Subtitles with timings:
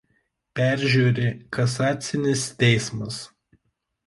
[0.59, 1.27] Peržiūri
[1.57, 3.21] kasacinis teismas.